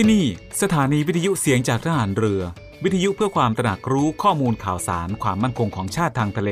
[0.00, 0.26] ที่นี่
[0.62, 2.42] สถานีวิทยุเสียงจากทหารเรือ
[2.84, 6.50] วิทยุเพื่อความตระหนักรู้ข้อมูลข่าวสารความมั่นคงของชาติทางทะเล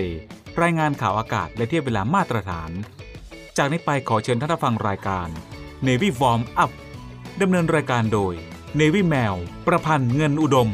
[0.62, 2.70] รายงานข่าวอากาศและเทียบเวลามาตรฐาน
[3.56, 5.28] จากนี้ไปขอเชิญท่านฟังรายการ
[5.86, 6.72] Navy Warm Up
[7.40, 8.34] ดำเนินรายการโดย
[8.80, 9.34] Navy แมว
[9.66, 10.70] ประพันธ์เงินอุดม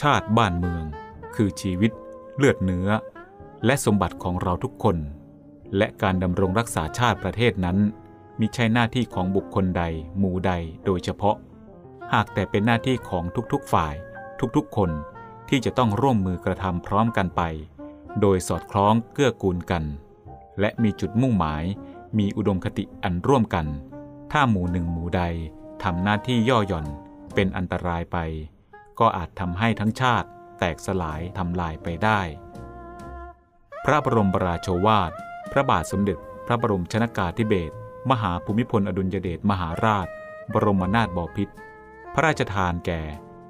[0.00, 0.84] ชาติบ้านเมือง
[1.34, 1.90] คือชีวิต
[2.36, 2.90] เลือดเนื้อ
[3.64, 4.96] และสมบัติของเราทุกคน
[5.76, 7.78] และการดำรงรักษาชาติประเทศนั้น
[8.40, 9.84] มิใช่หน้าที่ของบุคคลใด
[10.18, 10.52] หมู่ใด
[10.84, 11.36] โดยเฉพาะ
[12.12, 13.94] หากแต่เป็นหน้าที่ของทุกๆฝ่าย
[14.56, 14.90] ทุกๆ คน
[15.48, 17.42] ที่จะต้องร่วมมือกระทำพร้อมกันไป
[18.20, 19.84] โดยสอดคล้องเกื้อกูลกัน
[20.60, 21.64] และมีจุดมุ่งหมาย
[22.18, 23.66] มีอุดมคติอันร่วมกัน
[24.32, 25.22] ถ้าหมู่หนึ่งหมู่ใด
[25.82, 26.86] ทำหน้าที่ย่อหย่อน
[27.34, 28.18] เป็นอันตรายไป
[28.98, 32.20] ก็อาจทำให้ทั้งชาติแตกสลายทำลายไปได้
[33.86, 35.12] พระบรมราโชวาท
[35.52, 37.74] พระบาทสมเด็จพระบรมชนากาธิเบศร
[38.10, 40.06] มหาภูมิพลอดุลยเดชมหาราช
[40.52, 41.54] บรมนาถบพิตร
[42.14, 43.02] พระราชทานแก่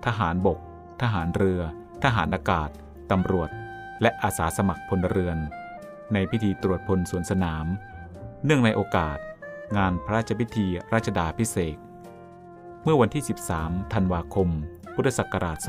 [0.07, 0.59] ทหารบก
[1.03, 1.61] ทหารเรือ
[2.05, 2.69] ทหารอากาศ
[3.11, 3.51] ตำรวจ
[4.03, 5.39] และอาสาสมัครพลเรือน
[6.13, 7.67] ในพิธีตรวจพลสวนสนาม
[8.45, 9.19] เนื่องในโอกาส
[9.77, 11.77] งานพระราชพิธีราชดาพิเศษ
[12.83, 13.25] เมื่อวันที่
[13.57, 14.49] 13 ธันวาคม
[14.95, 15.69] พุทธศักราช 2511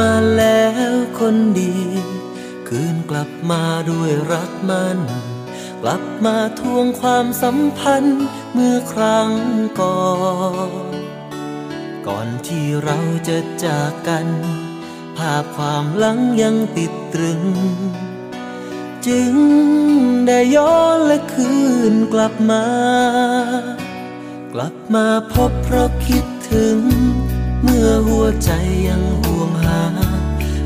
[0.00, 1.74] มาแล้วคนดี
[2.68, 4.98] คืนกลับมาด้วยรักมัน
[5.82, 8.20] กลับมาทวงความสัมพันธ์
[8.52, 9.30] เมื่อครั้ง
[9.80, 10.04] ก่อ
[10.92, 10.94] น
[12.06, 14.26] ก่อนที่เราจะจากกัน
[15.16, 17.42] ภาพความหลังยังติดตรึง
[19.06, 19.34] จึง
[20.26, 21.54] ได้ย้อนและคื
[21.92, 22.64] นกลับมา
[24.54, 26.78] กลับมาพบเพราะคิดถึง
[27.62, 28.50] เมื่อหัวใจ
[28.88, 29.82] ยังห่วงหา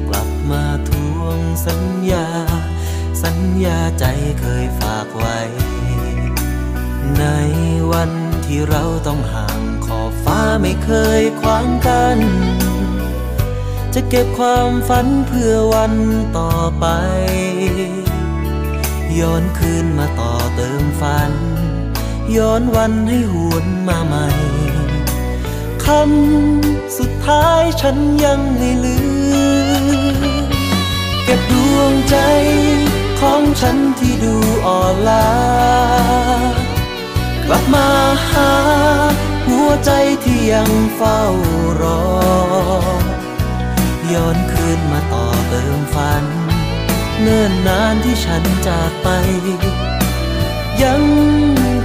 [0.09, 2.27] กลับมาทวงสัญญา
[3.23, 4.05] สัญญาใจ
[4.41, 5.39] เคยฝากไว้
[7.19, 7.25] ใน
[7.93, 8.11] วัน
[8.47, 10.91] ที่เราต้องห่างขอบฟ้าไม่เค
[11.21, 12.19] ยขวางกัน
[13.95, 15.95] จะเก็บความฝันเพื่อวัน
[16.39, 16.87] ต่อไป
[19.19, 21.33] ย้อนคืนมาต่อเติมฝัน
[22.37, 24.29] ย้อนวันให้หวนมาใหม่
[25.87, 28.99] คำสุดท้ายฉันยังไม่ลื
[30.15, 30.19] ม
[31.25, 32.17] เก็บดวงใจ
[33.21, 34.35] ของฉันที่ดู
[34.67, 35.29] อ่อนล้า
[37.45, 37.89] กลับมา
[38.31, 38.53] หา
[39.47, 39.91] หัวใจ
[40.25, 41.21] ที่ยังเฝ้า
[41.83, 42.03] รอ
[44.13, 46.25] ย้อนคืนมาต่อเติมฝัน
[47.21, 49.09] เนิ่นนานที่ฉันจากไป
[50.83, 51.03] ยัง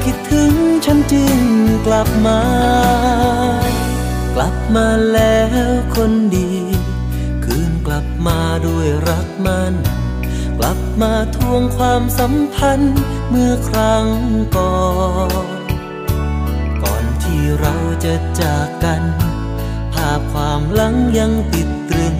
[0.03, 0.53] คิดถึง
[0.85, 1.39] ฉันจึง
[1.85, 2.39] กลับมา
[4.35, 5.39] กลับมาแล้
[5.69, 6.51] วคนดี
[7.45, 9.73] คืนกลับมาด้วยรักมัน
[10.59, 12.97] กลับมาทวงความสัมพันธ์
[13.29, 14.07] เมื่อครั้ง
[14.57, 14.79] ก่อ
[15.61, 15.63] น
[16.83, 19.03] ก่อนที่เราจะจากกัน
[19.93, 22.17] ภาพความหลังยังติดตรึง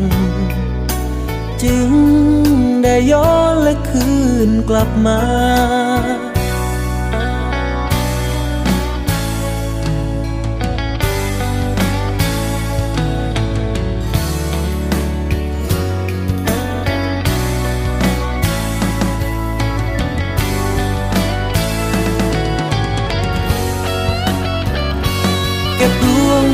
[1.64, 1.90] จึง
[2.84, 4.10] ได้ย้อนและคื
[4.48, 5.20] นกลับมา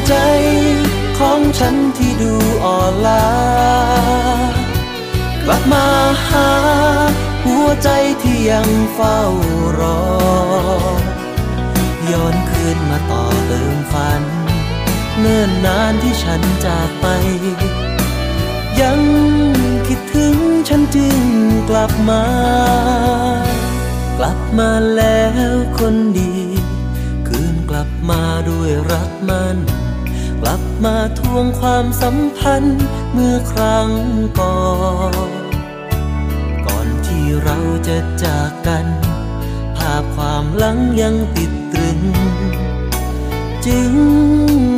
[0.08, 0.16] ใจ
[1.20, 3.28] ของฉันที่ดูอ่อนล้า
[5.46, 5.88] กลับมา
[6.28, 6.50] หา
[7.46, 7.90] หัวใจ
[8.22, 9.20] ที่ยังเฝ้า
[9.80, 10.02] รอ
[12.12, 14.24] ย้อนคืนมาต่อเติมฝัน
[15.20, 17.08] เนิ่นนานที่ฉันจากไป
[18.82, 19.00] ยัง
[19.88, 20.36] คิดถึง
[20.70, 21.20] ฉันจึง
[21.70, 22.26] กลับมา
[24.18, 25.24] กลับมาแล้
[25.54, 26.34] วคนดี
[27.28, 29.58] คืนกลับมาด้วยรักมัน
[30.48, 32.80] ลับมาทวงความสัมพันธ์
[33.14, 33.90] เมื่อครั้ง
[34.40, 34.60] ก่อ
[35.30, 35.32] น
[36.66, 37.58] ก่อนที่เรา
[37.88, 38.86] จะจากกัน
[39.78, 42.00] ภาพความหลังยังติดตรึง
[43.68, 43.92] จึง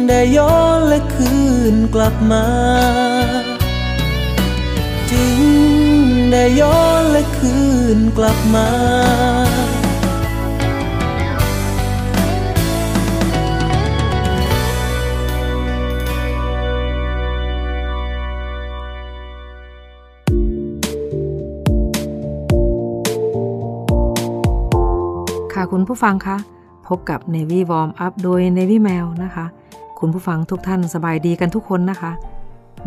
[0.09, 1.35] ได้ย้อนและคื
[1.73, 2.45] นกลับมา
[5.11, 5.39] จึง
[6.31, 7.57] ได้ย้อนและคื
[7.97, 8.69] นกลับมา
[25.87, 26.37] ผู้ฟังคะ
[26.87, 29.45] พบกับ Navy Warm Up โดย Navy Mail นะคะ
[29.99, 32.11] คุณผู้ฟังทุกท่านสบายดีกันทุกคนนะคะ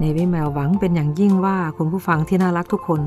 [0.02, 3.00] Navy Mail หวังเป็นอย่างยิ่งว่าคุณผู้ฟังที่น่ารักทุกคน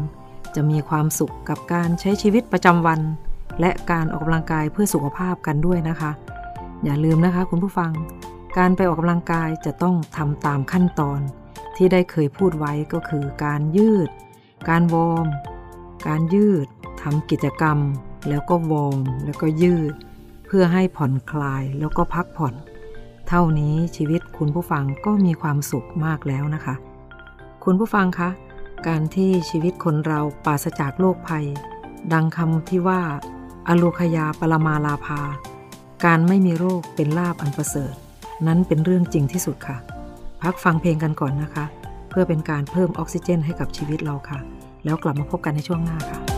[0.56, 3.00] จะมีความสุขกับการใช้ชีวิตประจำวัน
[3.60, 6.12] และการออกกำลังกายเพื่อสุขภาพกันด้วยนะคะ
[6.84, 7.92] อย่าลืมนะคะ คุณผู้ฟัง
[8.58, 11.20] การไปออกกำลังกายจะต้องทำตามขั้นตอน
[11.76, 14.10] ที่ได้เคยพูดไว้ก็คือการยืด
[14.70, 15.28] การวอร์ม
[16.08, 16.68] การยืด
[17.02, 17.78] ทำกิจกรรม
[18.30, 19.94] แล้วก็วอร์มแล้วก็ยืด
[20.46, 22.54] เพื่อให้ผ่อนคลายแล้วก็พักผ่อน
[23.28, 26.76] เท่านี้ชีวิตคุณผู้ฟังก็มีความสุขมากแล้วนะคะ
[27.64, 28.30] คุณผู้ฟังคะ
[28.88, 31.46] การที่ชีวิตคนเราปราศจากโรคภัย
[32.14, 33.02] ดังคำที่ว่า
[33.68, 35.22] อโลคยาปรมาลาภา
[36.06, 37.94] การไม่มีโรคเป็นลาบอันประเสริฐ
[38.48, 39.78] นั้นเป็นเรื่องจริงที่สุดค่ะ
[40.42, 41.66] พักฟังเพลงกันก่อนนะคะ
[42.10, 44.40] เพื่อเป็นการเพิ่มออกซิเจนให้กับชีวิตเราค่ะ
[44.86, 46.33] แล้วกลับมาพบกันในช่วงหน้าค่ะ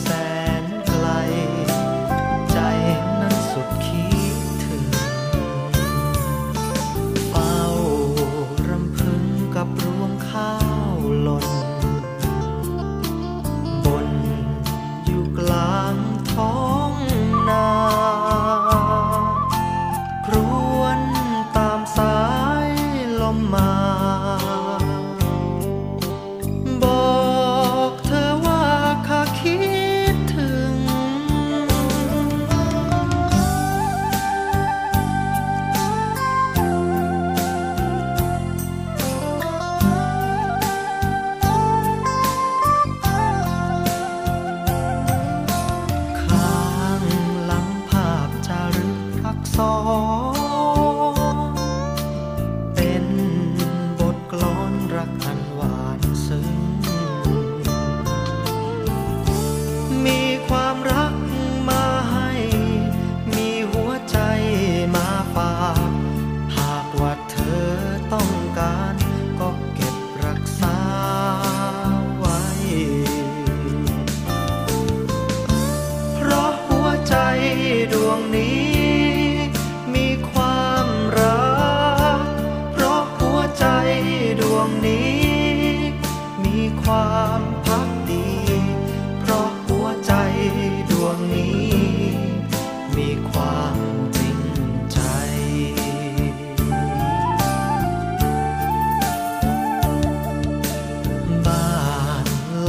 [0.00, 0.06] แส
[0.62, 1.06] นไกล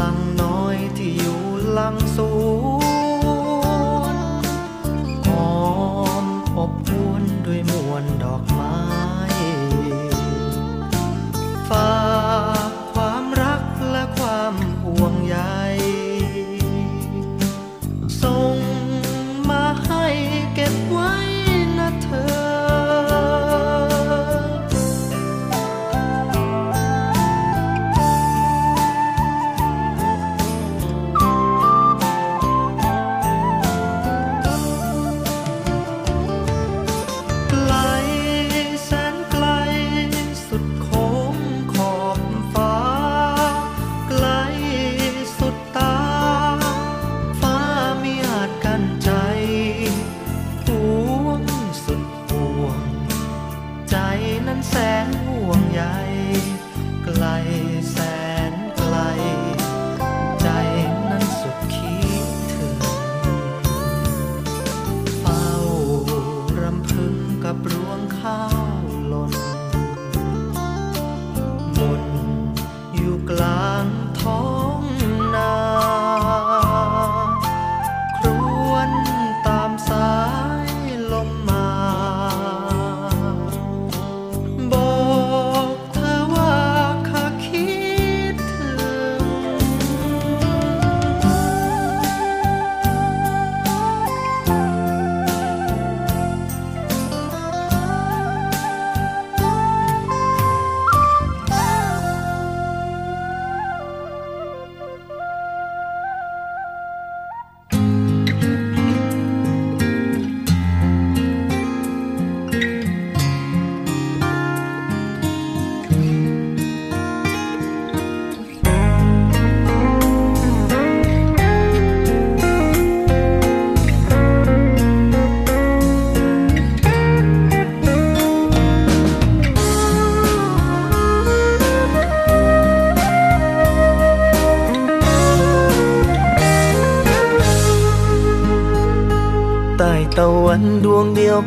[0.01, 1.41] ลังน้อยที่อยู่
[1.77, 2.29] ลังสู
[2.69, 2.70] ง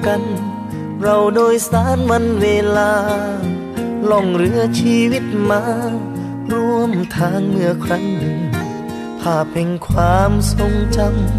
[0.06, 0.22] กัน
[1.02, 2.46] เราโดยสารวันเว
[2.76, 2.92] ลา
[4.10, 5.62] ล่องเรือชีวิตมา
[6.52, 8.38] ร่วมทางเมื่อครั้งหนึ่ง
[9.20, 10.98] ภาพแห่งความทรงจ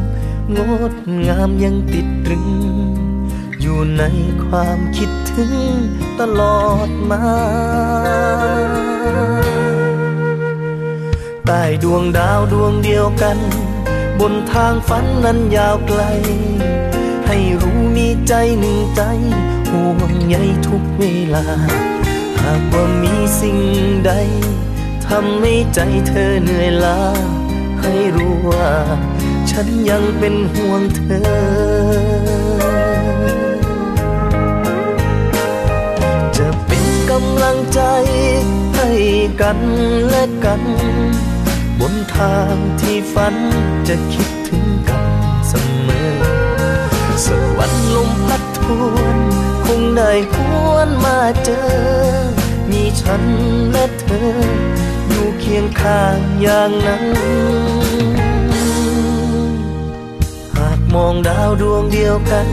[0.10, 0.60] ำง
[0.92, 0.94] ด
[1.28, 2.48] งามยังติดตรึง
[3.62, 4.04] อยู่ใน
[4.46, 5.54] ความคิดถึง
[6.20, 7.24] ตลอดมา
[11.46, 13.38] ใต้ดวงดาวดวงเดียวกัน
[14.20, 16.02] บนทางฝันนั้นยาวไกล
[17.28, 17.65] ให้ร
[18.28, 19.02] ใจหนึ่งใจ
[19.70, 20.36] ห่วงใย
[20.68, 21.04] ทุกเว
[21.36, 21.46] ลา
[22.42, 23.60] หากว่ามีสิ่ง
[24.06, 24.12] ใด
[25.08, 27.02] ทำให้ใจเธอเหนื่อยล้า
[27.82, 28.70] ให้รู้ว่า
[29.52, 31.26] ฉันยังเป็นห่วงเธอ
[36.38, 37.82] จะเป็นกำลังใจ
[38.76, 38.90] ให้
[39.42, 39.60] กัน
[40.10, 40.62] และกัน
[41.80, 43.36] บนทางที่ฝัน
[43.88, 44.35] จะคิด
[48.58, 48.60] ท
[48.94, 49.18] วน
[49.66, 50.34] คงได้ห
[50.70, 51.66] วนมาเจอ
[52.70, 53.24] มีฉัน
[53.72, 54.32] และเธอ
[55.08, 57.06] อยู่เคียงข้างอย่างนั้น
[60.56, 62.48] หากมองดาวดวงเดียวกัน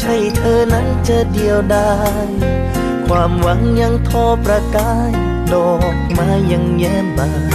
[0.00, 1.92] ใช่เธอนั้นจะเดียวดา
[2.26, 2.28] ย
[3.06, 5.12] ความหวังยังทอประกาย
[5.52, 7.52] ดอกไม้ยังแย้มบาน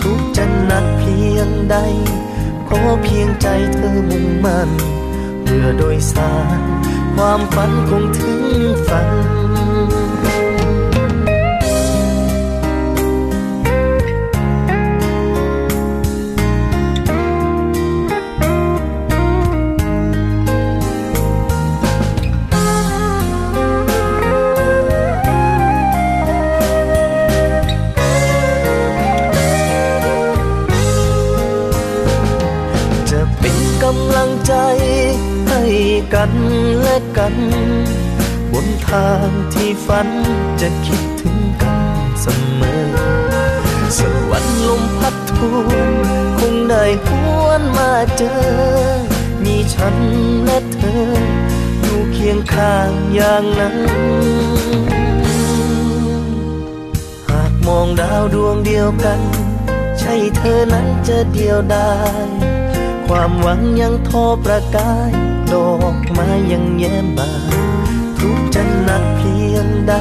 [0.00, 1.76] ทุกจะหนักเพียงใด
[2.68, 4.70] ขอเพียงใจเธอมุ่งมั่น
[5.42, 6.69] เมื่อโดยสาร
[7.16, 8.42] ความฝันคงถึง
[8.86, 9.39] ฝัน
[37.16, 37.34] กัน
[38.52, 40.08] บนทางที่ฝัน
[40.60, 41.80] จะคิดถึงกัน
[42.20, 42.26] เส
[42.60, 42.84] มอ
[43.98, 44.00] ส
[44.30, 45.32] วรรค์ลมพัดท
[45.66, 45.90] วน
[46.38, 47.08] คงได้ห
[47.44, 48.36] วนมาเจอ
[49.44, 49.96] มีฉัน
[50.44, 51.04] และเธอ
[51.80, 53.76] อยู่เคียงข้างอย่างนั้น
[57.28, 59.20] หากมองดาวดวงเดียวกัน
[59.98, 61.92] ใช่เธอนั้นจะเดียวดา
[62.26, 62.28] ย
[63.06, 67.54] ความหวังยังทอประกาย ดอกไม้ยังแย้มบาน
[68.18, 69.94] ทุกจะหนักเพียงใด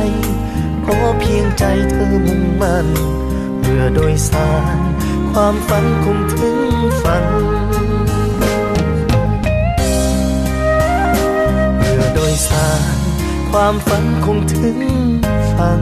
[0.86, 2.88] ขอเพียงใจเธอมุ่งมั่น
[3.60, 4.78] เพื่อโดยสาร
[5.32, 6.60] ความฝันคงถึง
[7.04, 7.26] ฝัน
[11.78, 12.98] เพื่อโดยสาร
[13.50, 14.78] ความฝันคงถึง
[15.52, 15.82] ฝัน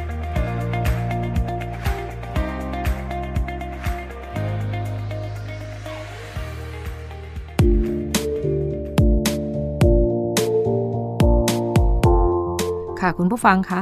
[13.01, 13.81] ค่ะคุณผู้ฟังคะ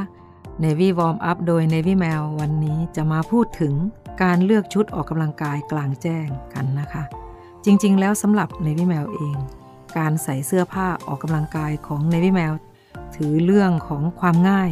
[0.64, 3.74] Navy Warm Up โดย Navy Mail วันนี้จะมาพูดถึง
[4.22, 7.02] การเลือกชุดออกกำลังกายกลางแจ้งกันนะคะ
[7.64, 9.36] จริงๆ แล้วสำหรับ Navy Mail เอง
[9.98, 12.54] การใส่เสื้อผ้าออกกำลังกายของ Navy Mail
[13.14, 14.70] ถือเรื่องของความง่าย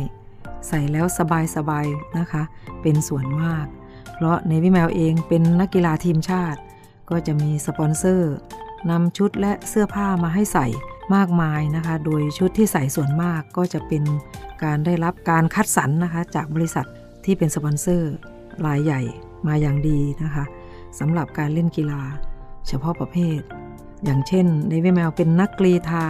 [0.69, 1.07] ใส่แล้ว
[1.55, 2.43] สบายๆนะคะ
[2.83, 3.67] เป็นส่วนมาก
[4.12, 6.61] เพราะ Navy Mail เองเป็นนักกีฬาทีมชาติ
[7.11, 8.35] ก็จะมีสปอนเซอร์
[8.90, 10.67] นำชุดและเสื้อผ้ามาให้ใส่
[11.15, 14.03] มากมายนะคะ โดยชุดที่ใส่ส่วนมากก็จะเป็น
[14.65, 16.87] การได้รับการคัดสรรนะคะ จากบริษัท
[17.25, 18.12] ที่เป็นสปอนเซอร์
[18.67, 19.00] รายใหญ่
[19.47, 20.45] มาอย่างดีนะคะ
[20.99, 22.00] สำหรับการเล่นกีฬา
[22.69, 23.40] เฉพาะประเภท
[24.05, 26.07] อย่างเช่นในวิแมวเป็นนักกรีธา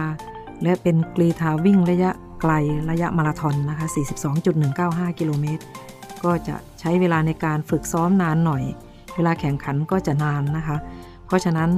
[0.63, 2.53] และเป็นกรีธาวิ่งระยะไกล
[2.89, 3.87] ระยะมาราธอนนะคะ
[4.53, 5.63] 42.195 กิโลเมตร
[6.23, 8.63] ก็จะใช้เวลาในการฝึกซ้อมนานหน่อย
[9.15, 10.77] เวลาแข่งขันก็จะนานนะคะ
[11.25, 11.69] เพราะฉะนั้น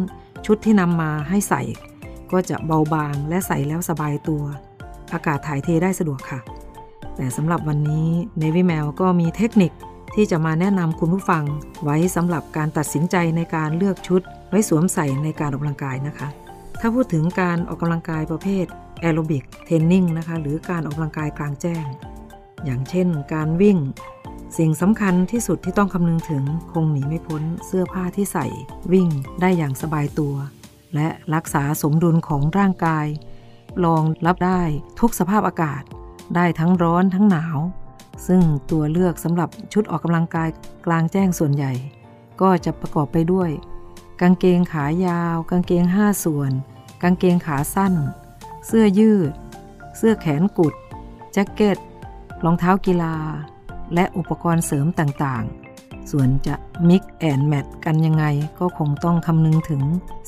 [0.45, 1.61] ชุดที่นำมาให้ใส่
[2.33, 4.43] ก็จะเบาบางและใส่แล้วสบายตัว
[5.13, 6.39] อากาศถ่ายเทได้สะดวกค่ะ
[7.15, 8.07] แต่สำหรับวันนี้
[8.41, 9.71] Navy Mail ก็มีเทคนิค
[10.15, 11.43] ที่จะมาแนะนำคุณผู้ฟัง
[11.83, 16.27] ไว้สำหรับการตัดสินใจในการเลือกชุด ไว้สวมใส่ในการออกกำลังกายนะคะ
[16.79, 18.65] ถ้าพูดถึงการออกกำลังกายประเภท
[19.01, 21.85] แอโรบิกเทรนนิ่งนะคะหรือการออกกำลังกายกลางแจ้ง
[22.65, 23.77] อย่างเช่น การวิ่ง
[24.57, 28.47] สิ่งสำคัญที่สุดที่ต้องคำนึงถึงคงหนีไม่พ้นเสื้อผ้าที่ใส่
[28.93, 29.07] วิ่ง
[29.41, 30.35] ได้อย่างสบายตัว
[30.95, 33.07] และรักษาสมดุลของร่างกาย
[33.85, 34.61] รองรับได้
[34.99, 35.83] ทุกสภาพอากาศ
[36.35, 37.57] ได้ทั้งร้อนทั้งหนาว
[38.27, 40.49] ซึ่งตัวเลือกสำหรับชุดออกกำลังกาย
[40.85, 41.73] กลางแจ้งส่วนใหญ่
[42.41, 43.49] ก็จะประกอบไปด้วย
[44.21, 46.51] กางเกงขายาว กางเกงห้าส่วน
[47.03, 47.93] กางเกงขาสั้น
[48.67, 49.31] เสื้อยืด
[49.97, 50.73] เสื้อแขนกุด
[51.33, 51.77] แจ็คเก็ต
[52.45, 53.15] รองเท้ากีฬา
[53.93, 55.60] และอุปกรณ์เสริมต่างๆ
[56.11, 56.55] ส่วนจะ
[56.89, 58.25] มิกแอนแมทกันยังไง
[58.59, 59.81] ก็คงต้องคำนึงถึง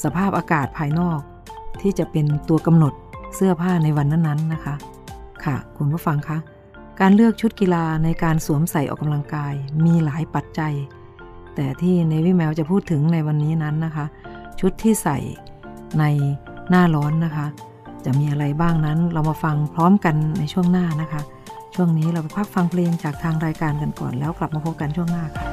[0.04, 1.20] สภาพอากาศภายนอก
[1.82, 2.94] ที่จะเป็นตัวกำหนด
[3.36, 4.76] เสื้อผ้าในวันนั้นๆนะคะ
[5.44, 6.38] ค่ะ คุณผู้ฟังคะ
[7.00, 9.54] การเลือกชุดกีฬาในการสวมใส่ออกกำลังกาย
[9.86, 10.74] มีหลายปัจจัย
[11.56, 14.06] แต่ที่ในวิแมวจะพูดถึงในวันนี้นั้นนะคะ
[14.60, 15.18] ชุดที่ใส่
[16.00, 16.04] ใน
[16.70, 17.48] หน้าร้อนนะคะ
[18.06, 21.22] จะมีอะไรบ้างนั้นเรามาฟังพร้อมกันในช่วงหน้านะคะ
[21.76, 25.44] ช่วงนี้เราไปพักฟังเพลงจากทางรายการกันก่อนแล้วกลับมาพบกันช่วงหน้าค่ะ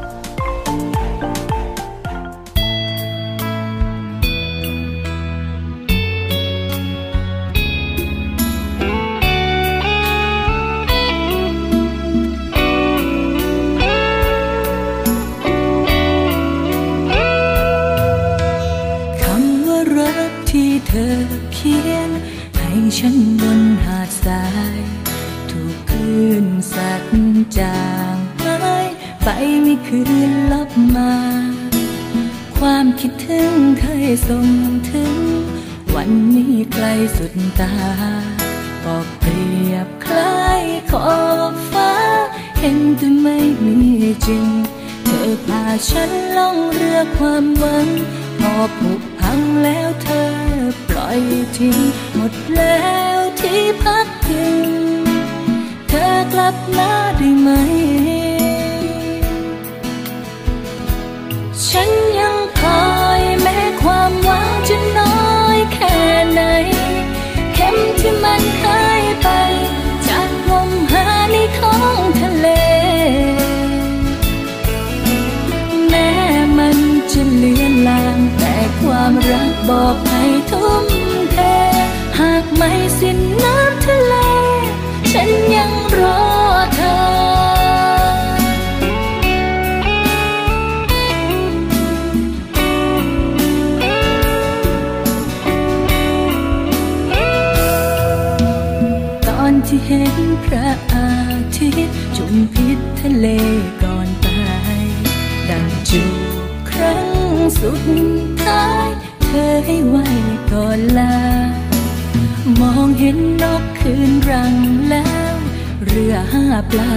[116.00, 116.94] รือห้าปลา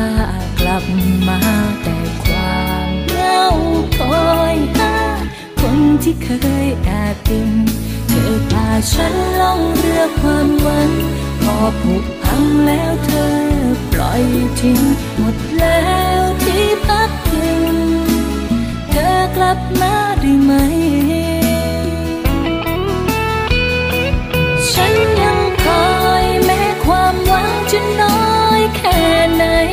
[0.60, 0.86] กลับ
[1.28, 1.40] มา
[1.84, 3.44] แต่ความเหงา
[3.98, 4.96] คอยหา
[5.62, 6.30] คนที่เค
[6.66, 7.50] ยแอบติง
[8.08, 10.92] เธอพาฉันล่องเรือความหวัง
[11.42, 13.34] พอผุพังแล้วเธอ
[13.92, 14.24] ปล่อย
[14.60, 14.80] ทิ้ง
[15.18, 17.62] หมดแล้วที่พักพิง
[18.92, 20.52] เธอกลับมาได้ไหม
[24.72, 24.94] ฉัน
[29.38, 29.73] ไหน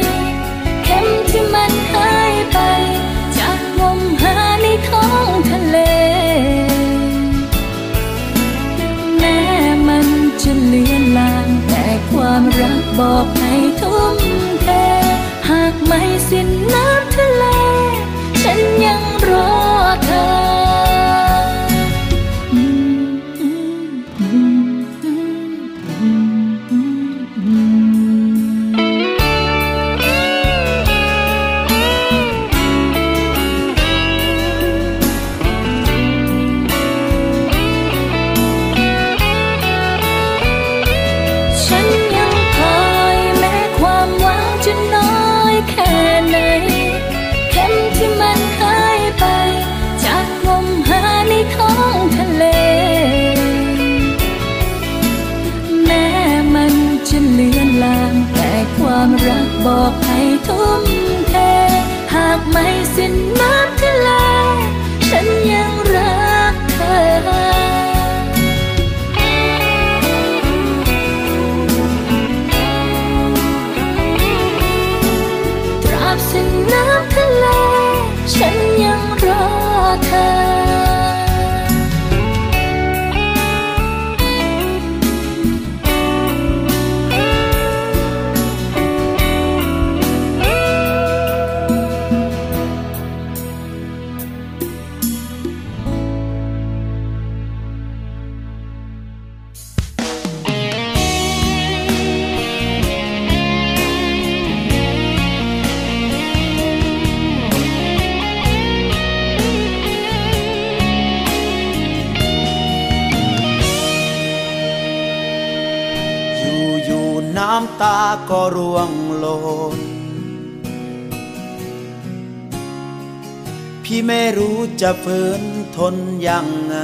[124.81, 125.43] จะฝืน
[125.77, 125.95] ทน
[126.29, 126.77] ยังไง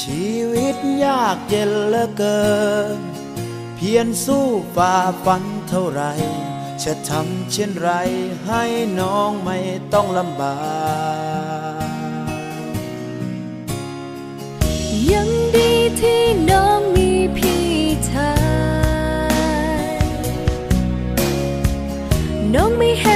[0.00, 2.46] ชีวิตยากเย็นเหลือเกิ
[2.96, 2.98] น
[3.76, 6.02] เพียรสู้ฝ่าฟันเท่าไร
[6.84, 7.90] จะทำเช่นไร
[8.46, 8.62] ให้
[9.00, 9.58] น้องไม่
[9.92, 10.58] ต้องลำบา
[11.84, 11.88] ก
[15.12, 17.66] ยังดีที่น้องมีพี่
[18.10, 18.34] ชา
[19.82, 19.96] ย
[22.54, 23.15] น้องไม่เห็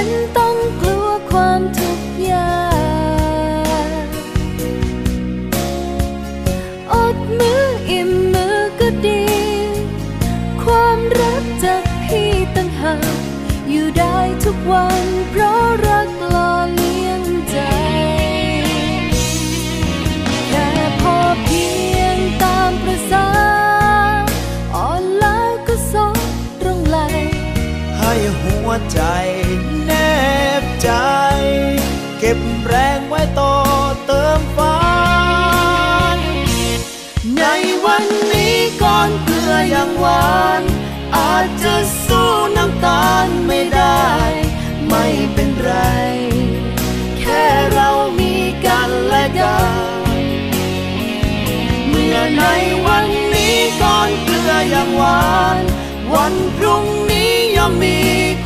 [57.71, 57.97] มมี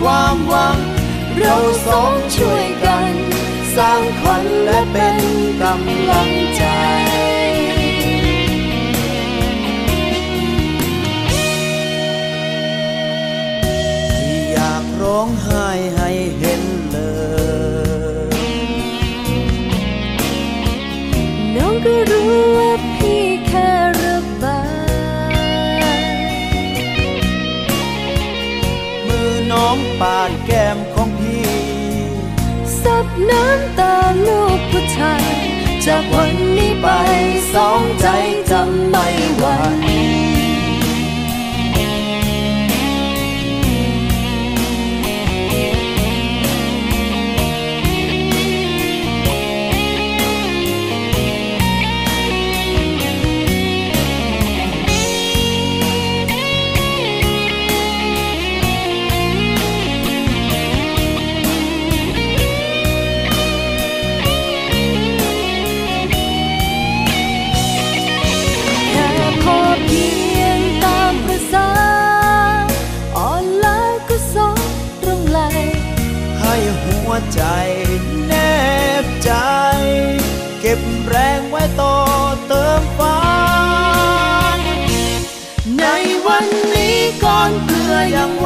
[0.01, 0.77] ความหวัง
[1.37, 1.57] เรา
[1.87, 3.13] สองช่วยกัน
[3.75, 5.17] สร้างขวัญและเป็น
[5.61, 6.63] กำลังใจ
[14.13, 15.67] ที่อยากร้องไห้
[30.55, 31.45] ก้มของพี่
[32.81, 33.95] ซับน้ำตา
[34.27, 35.25] ลูกผู้ชาย
[35.85, 36.87] จากวันนี้ไป
[37.53, 38.07] สองใจ
[38.51, 39.07] จำไม่
[39.39, 39.94] หวั่น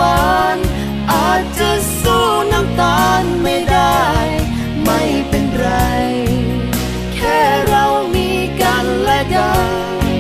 [0.02, 0.60] หวาน
[1.14, 4.04] อาจจะสู้น้ำตาลไม่ได้
[4.86, 5.68] ไม่เป็นไร
[7.14, 7.86] แค่เรา
[8.16, 8.30] มี
[8.62, 10.18] กันและกัน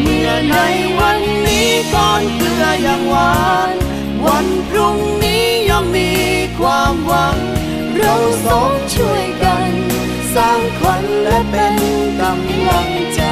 [0.00, 0.56] เมื่อใน
[0.98, 3.74] วันนี้ก่อนเกลือยังหวาน
[4.26, 6.12] วันพรุ่งนี้ย่อมมี
[6.58, 7.36] ความหวัง
[7.96, 9.70] เราสองช่วยกัน
[10.34, 11.76] สร้างขวัญและเป็น
[12.20, 13.22] กำลังใจ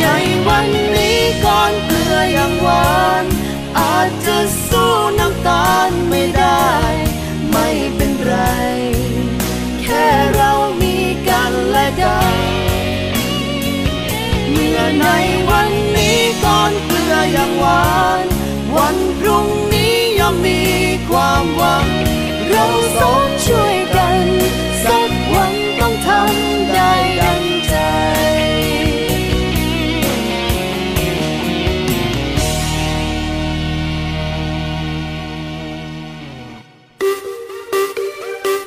[0.00, 0.06] ใน
[0.46, 1.85] วันนี้ก่อน
[2.16, 3.24] เกลือยังหวาน
[3.78, 6.68] อาจจะสู้น้ำตาลไม่ได้
[7.52, 8.34] ไม่เป็นไร
[9.82, 10.04] แค่
[10.36, 10.96] เรามี
[11.28, 12.36] กันและกัน
[14.50, 15.06] เมื่อใน
[15.50, 18.24] วันนี้ก่อนเกลืออยังหวาน
[18.76, 20.60] วันพรุ่งนี้ย่อมมี
[21.10, 21.86] ความหวัง
[22.48, 22.64] เรา
[22.98, 23.75] สองช่วย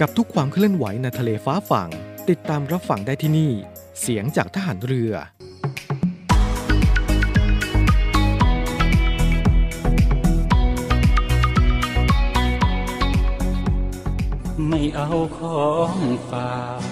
[0.00, 1.90] กับทุกความเคลื่อนไหวในทะเลฟ้าฝั่ง
[2.28, 3.52] ติดตามรับฟังได้ที่นี่
[4.00, 5.12] เสียงจากทหารเรือ
[14.68, 15.96] ไม่เอาของ
[16.30, 16.91] ฝาก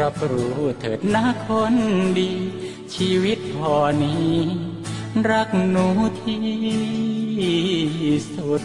[0.00, 1.74] รับรู้เถิดนะคน
[2.18, 2.30] ดี
[2.94, 4.34] ชีวิตพอนี้
[5.30, 5.86] รักหนู
[6.20, 6.42] ที่
[8.34, 8.62] สุด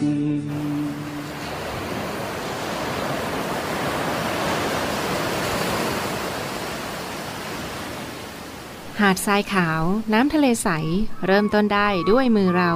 [8.99, 9.81] หาดทรายขาว
[10.13, 10.69] น้ำทะเลใส
[11.25, 12.71] เริ่มต้นได้ด้วยมือเรา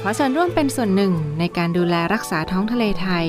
[0.00, 3.28] ขอส่วนร่วมเป็นส่วนหนึ่งในการดูแลรักษาท้องทะเลไทย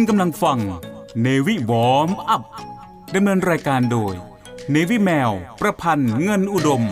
[0.00, 0.58] คุณกำลังฟัง
[1.26, 2.42] Navy Warm Up
[3.14, 4.14] ดำเนินรายการโดย
[4.74, 6.82] Navy แมว ประพันธ์เงินอุดม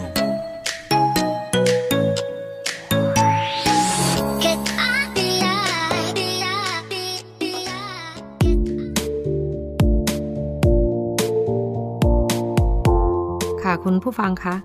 [13.62, 14.56] ค่ะคุณผู้ฟังคะ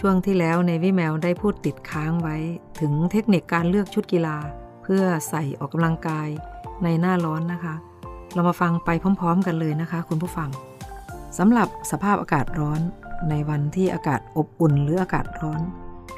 [0.00, 2.36] ช่วงที่แล้วในวิแมวได้พูดติดค้างไว้
[2.80, 4.38] ถึงเทคนิคการเลือกชุดกีฬา
[4.82, 6.28] เพื่อใส่ออกกำลังกาย
[6.84, 7.76] ในหน้าร้อนนะคะ
[8.38, 10.50] เรามาฟังไปพร้อม ๆ กันเลยนะคะ คุณผู้ฟัง
[11.38, 12.80] สำหรับสภาพอากาศร้อน
[13.30, 15.60] ในวันที่อากาศอบอุ่นหรืออากาศร้อน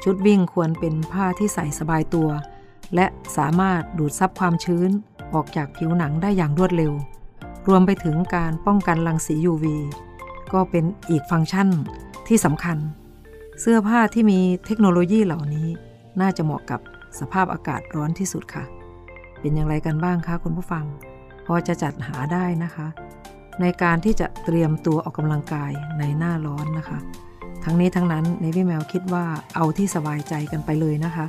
[0.03, 2.29] ชุดวิ่งควรเป็นผ้าที่ใส่สบายตัว
[2.95, 3.05] และ
[3.37, 4.89] สามารถดูดซับความชื้น
[5.33, 6.93] ออกจากผิวหนังได้อย่างรวดเร็ว
[7.67, 9.65] รวมไปถึงการป้องกันรังสี UV
[10.53, 11.69] ก็เป็นอีกฟังก์ชัน
[12.27, 12.77] ที่สำคัญ
[13.59, 15.67] เสื้อผ้าที่มีเทคโนโลยีเหล่านี้
[16.21, 16.79] น่าจะเหมาะกับ
[17.19, 18.63] สภาพอากาศร้อนที่สุดค่ะ
[19.39, 20.85] เป็นอย่างไรกันบ้างคะคุณผู้ฟัง
[21.51, 22.87] อจะจัดหาได้นะคะ
[23.61, 26.99] ในการที่จะเตรียมตัวออกกำลังกายในหน้าร้อนนะคะ
[27.63, 31.25] ทั้งนี้ทั้งนั้นในพี่แมวคิดว่าเอาที่สบายใจกันไปเลยนะคะ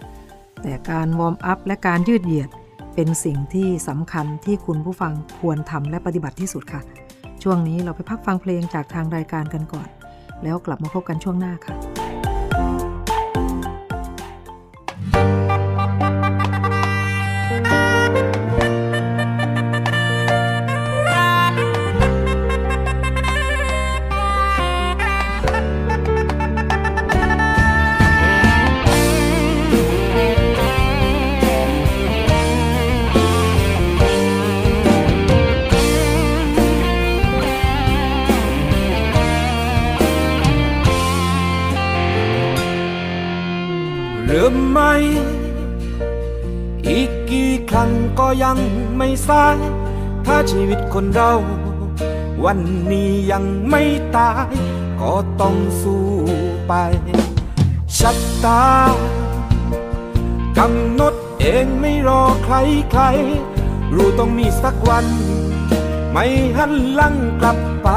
[0.62, 2.50] แต่การวอร์มอัพและการยืดเหยียด
[2.94, 6.80] เป็นสิ่งที่สำคัญที่คุณผู้ฟังควรทำและปฏิบัติที่สุดค่ะ
[7.42, 9.88] ช่วงนี้เราไปพักฟังเพลงจากทางรายการกันก่อน
[10.42, 12.01] แล้วกลับมาพบกันช่วงหน้าค่ะ
[44.28, 44.80] ลืมไหม
[46.88, 48.58] อีกกี่ครั้งก็ยัง
[48.96, 49.56] ไม่สาย
[50.26, 51.32] ถ้าชีวิตคนเรา
[52.44, 52.58] วัน
[52.92, 53.82] นี้ยังไม่
[54.16, 54.46] ตาย
[55.00, 56.06] ก็ต้องสู้
[56.68, 56.72] ไป
[57.98, 58.64] ชัดตา
[60.58, 62.56] กำหนดเองไม่รอใคร
[62.92, 63.02] ใคร
[63.94, 65.06] รู้ต้องมีสักวัน
[66.12, 67.88] ไม่หันหลังกลับไป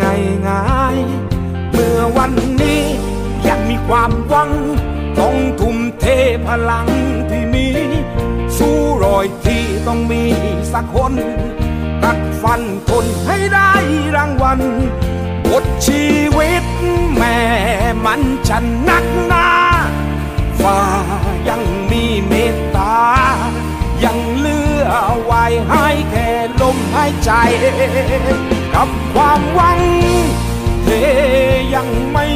[0.00, 2.82] ง่ายง่ายๆเมื่อวันนี้
[3.48, 4.50] ยังมีความหวัง
[5.18, 6.06] ต้องทุ่มเท
[6.46, 6.88] พลัง
[7.30, 7.66] ที่มี
[8.58, 10.22] สู้รอยที่ต้องมี
[10.72, 11.14] สักคน
[12.02, 13.72] กัดฟันทนให้ได้
[14.16, 14.60] รางวัล
[15.50, 16.04] บทชี
[16.36, 16.64] วิต
[17.16, 17.38] แม่
[18.04, 19.48] มันจะนนักหนา
[20.62, 20.78] ฟ้า
[21.48, 22.96] ยังมีเมตตา
[24.04, 24.88] ยังเลือ
[25.24, 26.28] ไว้ให้แค่
[26.60, 27.30] ลมหายใจ
[28.74, 29.80] กับความหวัง
[30.84, 30.88] เธ
[31.74, 32.26] ยังไม่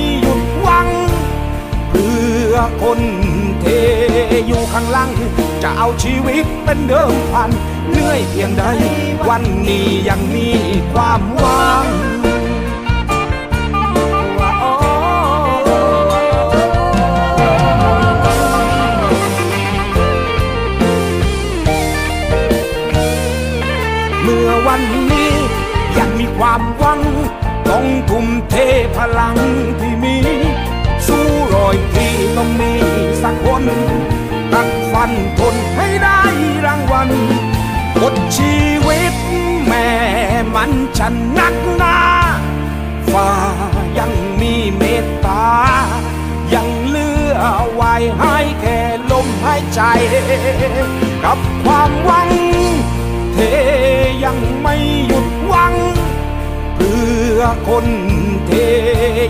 [2.57, 3.01] พื่อคน
[3.61, 3.67] เท
[4.47, 5.11] อยู่ข้างหลัง
[5.63, 7.51] จะเอาชีวิตเป็นเดิมพัน
[7.91, 8.65] เหนื่อยเพียงใด
[9.29, 10.51] วันนี้ยังมี
[10.93, 11.87] ความหวัง
[24.23, 25.33] เมื่อวันนี้
[25.99, 27.01] ยังมีความหวัง
[27.69, 28.55] ต้องทุ่มเท
[28.97, 29.37] พลัง
[29.81, 30.44] ที่มี
[31.55, 32.73] รอยที่ต้องมี
[33.23, 33.65] สักคน
[34.53, 36.21] ตัดฟันทนให้ได้
[36.67, 37.11] รางวัล
[38.01, 39.15] บทชีวิต
[39.67, 39.89] แม่
[40.55, 41.99] มันจะนักหนา
[43.13, 43.31] ฟ้า
[43.99, 45.47] ยังมีเมตตา
[46.55, 47.39] ยังเลือ
[47.75, 48.79] ไว้ให้แค่
[49.11, 49.81] ลมหายใจ
[51.25, 52.31] กับความหวัง
[53.33, 53.39] เท
[54.25, 54.75] ยังไม่
[55.07, 55.75] หยุดหวัง
[56.75, 57.03] เพื่
[57.37, 57.87] อคน
[58.47, 58.51] เท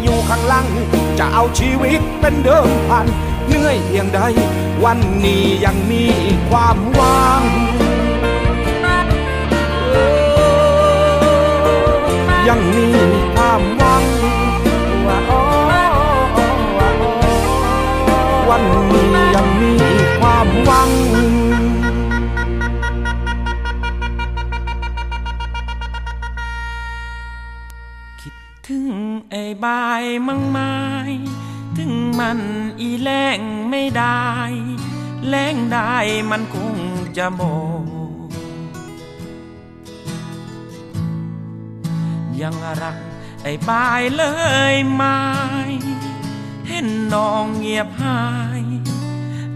[0.03, 0.67] อยู่ข้างหลัง
[1.19, 3.07] จะเอาชีวิตเป็นเดิมพัน
[3.49, 4.21] เหนื่อยเพียงใด
[4.85, 6.05] วันนี้ยังมี
[6.49, 7.43] ความหวัง
[12.49, 12.87] ยังมี
[13.35, 14.05] ความหวัง
[18.49, 18.63] วัน
[18.93, 19.73] นี้ยังมี
[20.21, 21.04] ความหวัง
[29.65, 30.75] บายมั่งไม้
[31.77, 32.41] ถึงมัน
[32.81, 33.41] อีแรง
[33.71, 34.25] ไม่ได้
[35.29, 35.95] แรงได้
[36.31, 36.75] มันคง
[37.17, 37.41] จะโม
[42.41, 42.99] ยังรัก
[43.43, 44.25] ไอ้บายเล
[44.73, 45.03] ยไหม
[46.69, 48.23] เห็นน้องเงียบหา
[48.61, 48.63] ย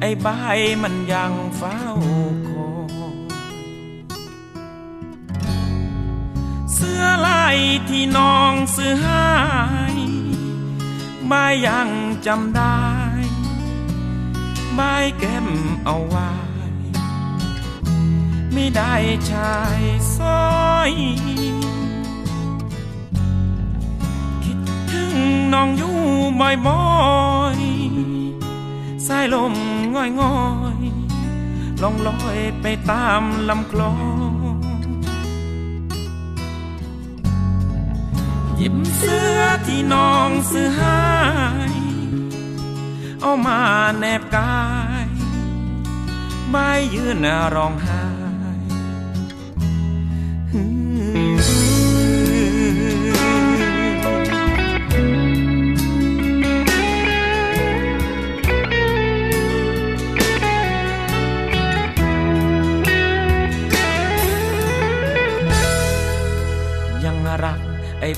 [0.00, 1.80] ไอ้บายมันยังเฝ้า
[6.80, 7.58] เสื้อลาย
[7.88, 9.28] ที่น้องซื้อให้
[11.26, 11.88] ไม่ยัง
[12.26, 12.82] จำได้
[14.74, 15.46] ไม่เก็บ
[15.84, 16.30] เอาไว้
[18.52, 18.94] ไม่ได้
[19.30, 19.80] ชาย
[20.16, 20.46] สร้อ
[20.90, 20.92] ย
[24.44, 24.58] คิด
[24.92, 25.14] ถึง
[25.54, 25.98] น้องอยู่
[26.66, 26.84] บ่อ
[27.58, 29.54] ยๆสายลม
[29.94, 30.38] งอยง่อ
[30.76, 33.94] ยๆลองลอยไปตามลำคลอ
[34.47, 34.47] ง
[38.60, 40.98] หยิบเสื้อที่น้องซื้อให้
[43.20, 43.60] เอามา
[43.98, 44.58] แนบกา
[45.04, 45.06] ย
[46.50, 46.56] ใบ
[46.94, 48.07] ยืนร้องไห้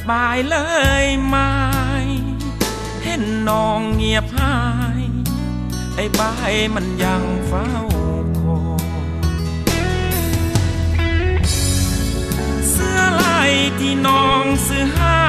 [0.09, 0.57] บายเล
[1.05, 1.36] ยไหม
[3.05, 4.59] เห็นน้องเงียบหา
[5.01, 5.03] ย
[5.95, 7.68] ไอ้บายมันยังเฝ้า
[8.41, 8.84] คอย
[12.70, 15.20] เสื้อลายที่น้องซื้อให้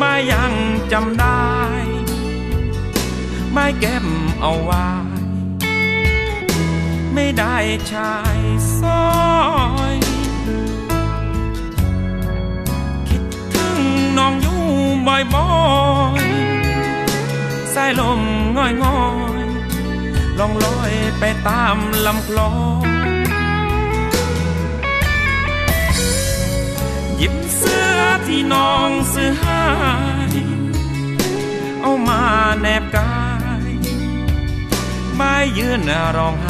[0.00, 0.52] มายัง
[0.92, 1.50] จำได้
[3.52, 4.04] ไม่เก็บ
[4.40, 4.86] เอาไว้
[7.14, 7.56] ไม่ได้
[7.92, 8.40] ชาย
[8.78, 9.04] ซอ
[9.89, 9.89] ย
[14.20, 14.62] น้องอยู่
[15.08, 15.46] บ่อยบ่อ
[16.22, 16.24] ย
[17.74, 18.20] สายลม
[18.56, 19.00] ง่อยง่อ
[19.42, 19.44] ย
[20.38, 22.84] ลองลอยไปตามลำคลอง
[27.18, 29.62] หยิบเสื้อที่น้องซื้อให้
[31.80, 32.22] เอามา
[32.60, 33.14] แนบกา
[33.68, 33.70] ย
[35.16, 35.80] ไม่ยืน
[36.16, 36.48] ร้องไห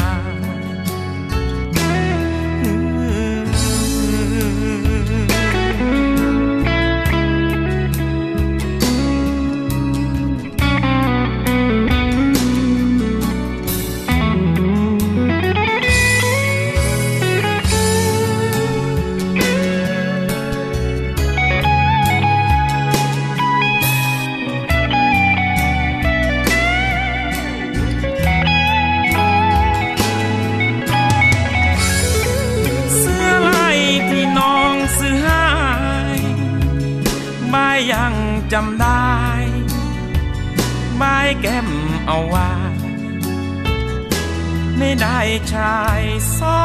[45.53, 46.03] ชาย
[46.39, 46.63] ซอ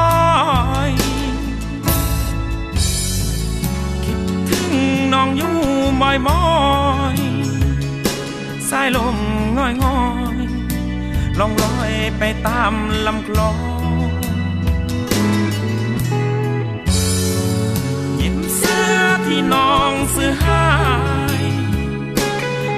[0.89, 0.91] ย
[4.05, 4.75] คิดถึง
[5.13, 5.57] น้องอยู่
[6.01, 6.41] บ่อยมอ
[7.15, 7.19] ย
[8.69, 9.19] สายลม
[9.57, 10.01] ง่อยง่อ
[10.35, 10.37] ย
[11.39, 12.73] ลองลอยไปตาม
[13.07, 13.85] ลำคลอง
[18.17, 18.97] หยิบเสื้อ
[19.27, 20.67] ที่น้องซื้อให้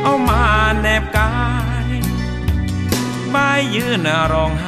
[0.03, 0.43] เอามา
[0.81, 1.33] แนบกา
[1.87, 1.89] ย
[3.31, 3.37] ใบ
[3.75, 4.01] ยืน
[4.33, 4.67] ร้องไห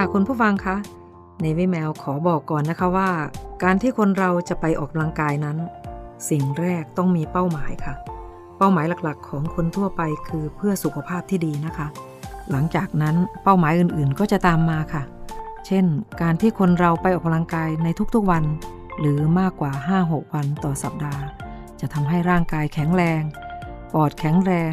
[0.00, 0.76] ค่ะคุณผู้ฟังคะ
[1.42, 3.10] ในวิแมวขอบอกก่อนนะคะว่า
[3.62, 5.56] การที่คนเราจะไปออกกำลังกายนั้น
[6.30, 7.94] สิ่งแรกต้องมีเป้าหมายค่ะ
[8.58, 11.86] เป้าหมายหลักๆ ของคนทั่วไปคือเพื่อสุขภาพที่ดีนะคะ
[12.50, 15.02] หลังจากนั้นเป้าหมายอื่นๆก็จะตามมาค่ะ
[15.66, 15.84] เช่น
[16.22, 18.44] การที่คนเราไปออกกำลังกายในทุกๆวัน
[19.00, 19.72] หรือมากกว่า
[20.02, 21.22] 5-6 วันต่อสัปดาห์
[21.80, 23.22] จะทำให้ร่างกายแข็งแรง
[23.92, 24.72] ปอดแข็งแรง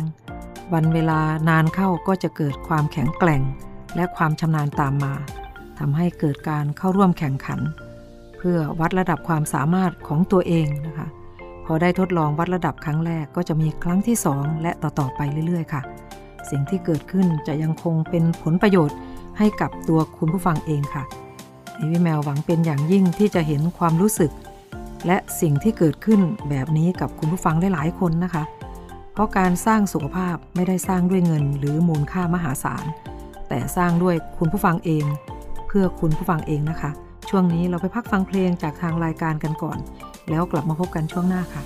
[0.74, 3.44] วันเวลานานเข้าก็จะเกิดความแข็งแกร่ง
[3.96, 5.14] และความชำนาญตามมา
[5.80, 7.60] ทำให้เกิดการเข้าร่วมแข่งขัน
[8.38, 11.08] เพื่อวัดระดับความสามารถของตัวเองนะคะ
[11.66, 15.82] พอได้ทดลองวัดระดับครั้งแรกก็จะมีครั้งที่ 2 และต่อๆไปเรื่อยๆ ค่ะ
[16.50, 18.98] สิ่งที่เกิดขึ้นจะยังคงเป็นผลประโยชน์
[19.38, 21.04] ให้กับตัวคุณผู้ฟังเองค่ะ
[21.76, 24.32] ในวิแมวหวังเป็นอย่างยิ่งที่จะเห็นความรู้สึก
[25.08, 26.20] และสิ่งที่เกิดขึ้น
[26.50, 28.44] แบบนี้กับคุณผู้ฟังหลายๆคนนะคะ
[29.14, 32.86] เพราะการสร้างสุขภาพไม่ได้สร้างด้วยเงินหรือมูลค่ามหาศาล
[33.54, 35.06] แต่สร้างด้วยคุณผู้ฟังเอง
[35.68, 36.92] เพื่อคุณผู้ฟังเองนะคะ
[37.30, 39.78] ช่วงนี้เราไปพักฟังเพลงจากทางรายการกันก่อน
[40.30, 41.62] แล้วกลับมาพบกันช่วงหน้าค่ะ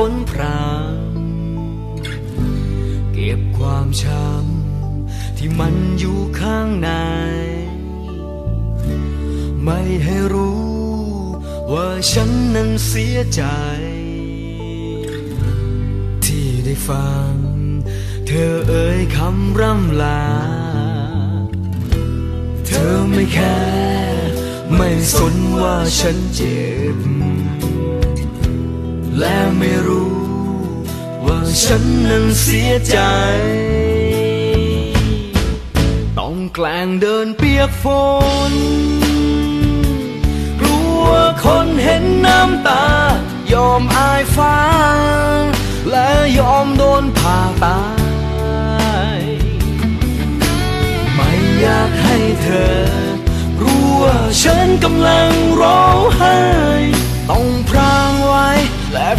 [0.00, 0.94] ฝนพราง
[3.12, 6.90] เก็บความช้ำที่มันอยู่ข้างใน
[9.64, 10.66] ไม่ให้รู้
[11.72, 13.42] ว่าฉันนั้นเสียใจ
[16.24, 17.34] ที่ได้ฟัง
[18.26, 20.26] เธอเอ่ยคำร่ำลา
[22.66, 23.58] เธอไม่แค่
[24.76, 26.60] ไม่สนว่าฉันเจ็
[26.96, 27.15] บ
[29.58, 30.14] ไม่รู้
[31.24, 32.98] ว่าฉันนั้นเสียใจ
[36.18, 37.84] ต้องแกล้งเดินเปียกฝ
[38.52, 38.54] น
[40.60, 41.06] กลัว
[41.44, 42.86] คนเห็นน้ำตา
[43.52, 44.56] ยอมอายฟ้า
[45.90, 47.82] และยอมโดนผ่าตา
[49.18, 49.20] ย
[51.14, 52.78] ไม่อยอยากให้เธอ
[53.60, 55.30] รู้ว่าฉันกำลัง
[55.60, 56.38] ร้องไห้
[57.30, 58.48] ต้องพรางไว้
[58.92, 59.10] และ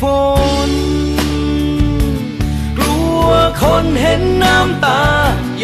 [0.00, 0.02] ฝ
[0.68, 0.70] น
[2.76, 3.26] กลัว
[3.62, 5.02] คนเห็นน้ำตา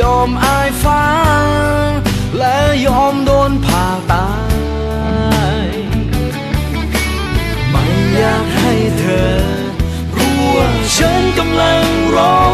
[0.01, 1.05] ยอมอายฟ้า
[2.39, 2.57] และ
[2.87, 4.31] ยอมโดนผ่าตา
[5.63, 5.67] ย
[7.71, 7.85] ไม่
[8.17, 9.35] อยากให้เธอ
[10.17, 11.85] รู้ว่าฉันกำลัง
[12.17, 12.54] ร้อง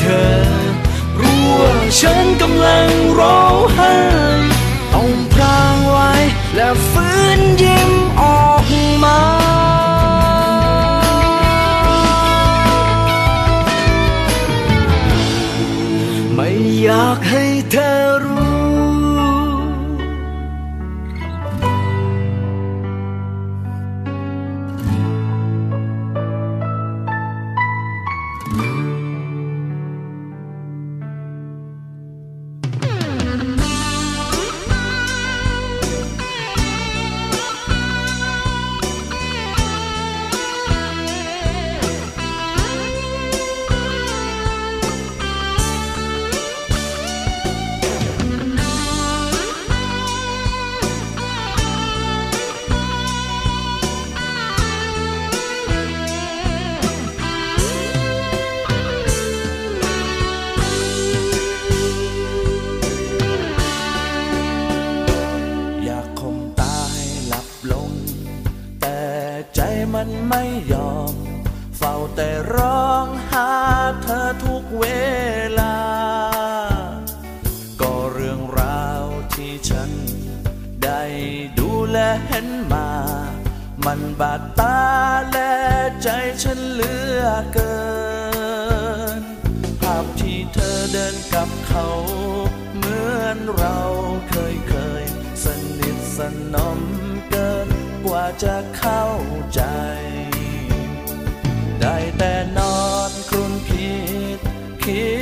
[0.00, 0.28] เธอ
[1.20, 2.88] รู้ว่าฉันกำลัง
[3.18, 3.94] ร้องไห้
[4.94, 6.10] ต้องพรางไว้
[6.56, 7.17] และฟื้น
[81.98, 82.90] และเห็นมา
[83.84, 84.78] มันบาดตา
[85.30, 85.54] และ
[86.02, 86.08] ใจ
[86.42, 87.78] ฉันเหลือเกิ
[89.18, 89.20] น
[89.80, 91.86] ภาพที่เธอเดินกับเขา
[92.76, 93.78] เหมือนเรา
[94.28, 95.04] เคยเคย
[95.44, 95.46] ส
[95.80, 96.20] นิทส
[96.54, 96.80] นม
[97.30, 97.68] เกิน
[98.04, 99.06] กว่าจะเข้า
[99.54, 99.62] ใจ
[101.80, 103.96] ได้แต่นอนครุนคิ
[104.36, 104.38] ด
[104.84, 105.17] คิด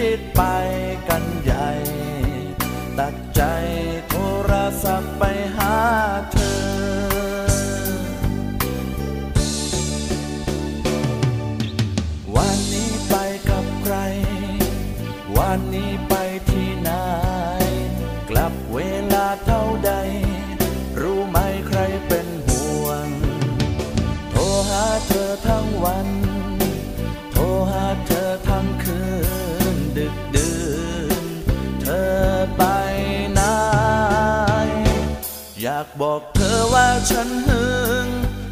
[37.11, 37.65] ฉันหึ
[38.05, 38.07] ง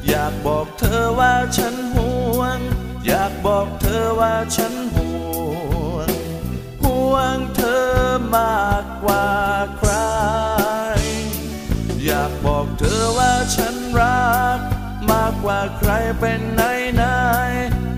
[0.09, 2.59] อยากบอกเธอว่าฉันห่วง
[3.07, 5.15] อยากบอกเธอว่าฉันห่
[5.93, 6.09] วง
[6.85, 7.85] ห่วงเธอ
[8.37, 9.29] มากกว่า
[9.79, 9.93] ใคร
[12.05, 14.59] อยากบอกเธอว่าฉันรัก
[15.11, 15.91] มากกว่าใคร
[16.21, 16.63] เป็นไหน
[16.95, 17.05] ไหน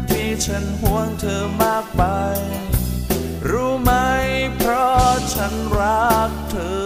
[0.09, 2.03] ที่ฉันห่วงเธอมากไป
[3.49, 3.93] รู้ไหม
[4.57, 6.86] เพราะฉันรักเธอ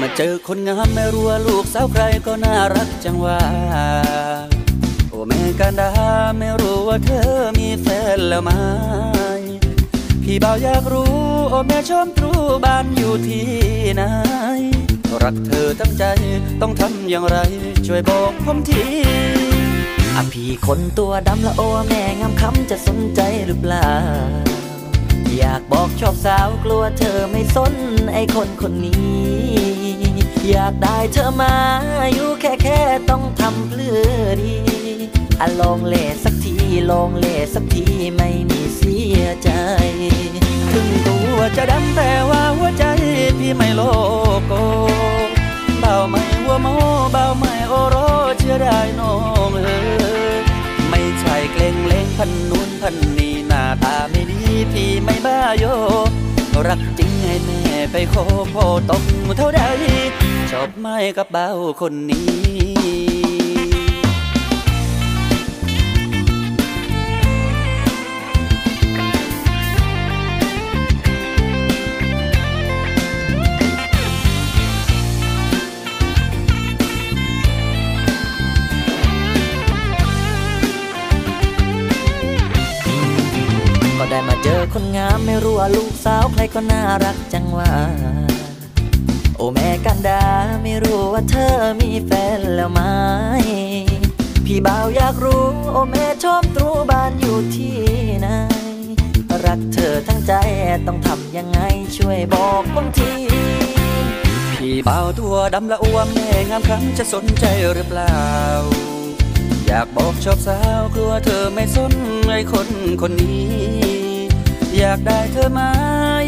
[0.00, 3.40] มาเจอคนงามไม่รู้ว่าลูกสาวใครก็น่ารักจังว่า
[5.08, 5.90] โอ้แม่กันดา
[6.38, 7.86] ไม่รู้ว่าเธอมีแฟ
[8.16, 8.50] นแล้วไหม
[10.22, 11.14] พี่บ่าวอยากรู้
[11.50, 12.32] โอ้แม่ชมตรู
[12.64, 13.48] บ้านอยู่ที่
[13.94, 14.02] ไหน
[15.22, 16.04] รักเธอทั้งใจ
[16.60, 17.36] ต้องทำอย่างไร
[17.86, 18.84] ช่วยบอกผมที
[20.14, 23.88] อะพี่คนตัวดำละโอแม่งามคำจะสนใจหรือเปล่า
[25.38, 27.74] อยากบอกชอบสาวกลัวเธอไม่สน
[28.12, 29.71] ไอคนคนนี้
[30.50, 31.54] อยากได้เธอมา
[32.14, 32.80] อยู่แค่แค่
[33.10, 33.98] ต้องทำเพื่อ
[34.42, 34.56] ดี
[35.40, 36.56] อะลองเล่สักที
[36.90, 37.84] ลองเล่สักที
[38.16, 39.50] ไม่มีเสียใจ
[40.72, 42.84] ถึงตัวจะดำแต่ว่าหัวใจ
[43.38, 43.82] พี่ไม่โล
[44.46, 44.52] โก
[45.80, 46.66] เบาไม่หัวโม
[47.12, 47.96] เบาไม่โอโร
[48.38, 49.14] เชื่อได้น้อ
[49.48, 49.62] งเอ
[50.30, 50.34] อ
[50.90, 55.64] ไม่ใช่เกรงเลงพันนู้นพันนี้หน้าตาไม่ดีพี่ไม่บ้าโย
[56.68, 57.58] รักจริงให้แม่
[57.92, 58.14] ไปโค
[58.50, 58.56] โพ
[58.90, 59.02] ตก
[59.38, 59.60] เท่าใด
[60.50, 61.48] ชอบไม่กับเบ้า
[61.80, 63.41] คนนี้
[84.12, 87.72] ได้มาเจอคนงามไม่รู้ว่าลูกสาวใครก็น่ารักจังว่า
[89.36, 90.24] โอ้แม่กันดา
[90.62, 92.80] ไม่รู้ว่าเธอมีแฟนแล้วไหม
[94.46, 97.78] พี่บ่าวอยากรู้ โอ้แม่ชอบตรูบ้านอยู่ที่
[98.20, 98.28] ไหน
[99.44, 100.32] รักเธอทั้งใจ
[100.86, 101.60] ต้องทำยังไง
[101.96, 103.12] ช่วยบอกผมที
[104.58, 107.44] พี่บ่าวตัวดำละอ้วมแม่งามครั้งจะสนใจ
[107.74, 108.16] หรือเปล่า
[109.74, 111.92] อยากบอกชอบสาวกลัวเธอไม่สน
[112.28, 112.68] ไอ้คน
[113.02, 113.48] คนนี้
[114.76, 115.70] อยากได้เธอมา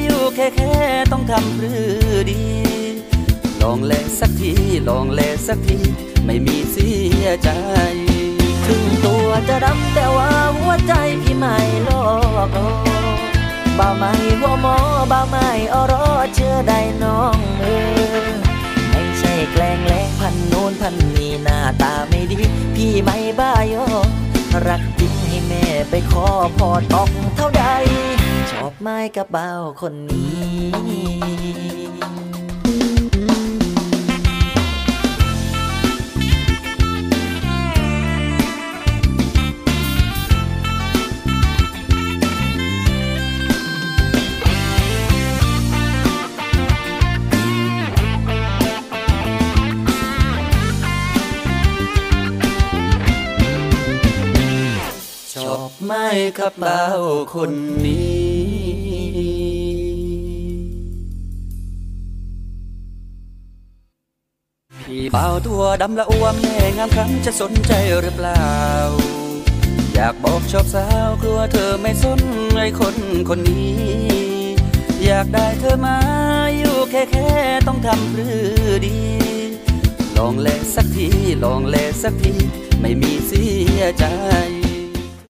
[0.03, 0.75] อยู่แค่แค่
[1.13, 2.43] ต้องทำหรือดี
[3.63, 4.53] ลองแลสักที
[4.89, 5.79] ลองแลสักที
[6.27, 6.91] ไม่มีเสี
[7.25, 7.51] ยใจ
[8.67, 11.57] ถึงตัวจะดำแต่ว่าหัวใจพี่ไม่
[11.89, 12.07] ลอ
[12.55, 12.57] ก
[13.79, 14.77] บ่าไม่หัวหมอ
[15.11, 17.65] บ่าไม่อรอเชื่อได้น้องเอ
[18.41, 18.44] อ
[19.53, 22.37] แกล้งแล้งพันโน้นพันนี้หน้าตาไม่ดี
[22.77, 23.85] พี่ไม่บ้ายอ
[24.67, 26.27] รักจริงให้แม่ไปขอ
[26.57, 27.65] พอตอกเท่าใด
[28.51, 31.84] ชอบไม้กระเบ่าคนนี้
[55.87, 56.09] ไม่
[56.39, 56.85] กับเบา
[57.35, 57.53] คน
[57.85, 58.25] นี้
[64.87, 67.73] พี่เบาตัวดำละอ้วมแม่งามคำจะสนใจ
[68.03, 68.49] หรือเปล่า
[69.95, 72.21] อยากบอกชอบสาวกลัวเธอไม่สน
[72.55, 72.97] ไอ้คน
[73.29, 73.77] คนนี้
[75.05, 75.97] อยากได้เธอมา
[76.57, 77.29] อยู่แค่แค่
[77.67, 78.29] ต้องทำหรื
[78.69, 78.97] อดี
[80.17, 81.09] ลองแลสักที
[81.45, 82.35] ลองแลสักที
[82.81, 83.45] ไม่มีเสี
[83.79, 84.07] ยใจ